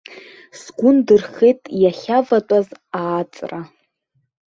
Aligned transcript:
Сгәы 0.59 0.89
ндырхеит 0.95 1.61
иахьаватәаз 1.81 2.67
ааҵра. 2.99 3.59